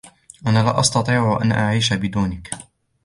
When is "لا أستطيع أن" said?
0.63-1.51